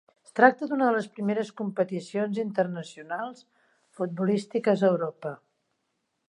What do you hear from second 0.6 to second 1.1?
d'una de les